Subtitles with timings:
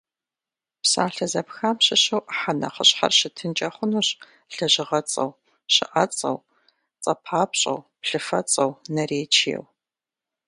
[0.81, 4.07] Псалъэ зэпхам щыщу ӏыхьэ нэхъыщхьэр щытынкӏэ хъунущ
[4.55, 5.31] лэжьыгъэцӏэу,
[5.73, 6.37] щыӏэцӏэу,
[7.03, 9.65] цӏэпапщӏэу, плъыфэцӏэу, наречиеу.